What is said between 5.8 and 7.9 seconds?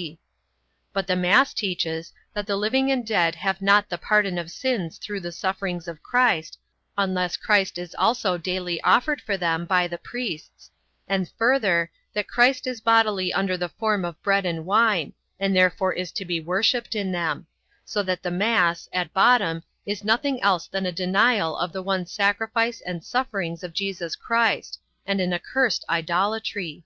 of Christ, unless Christ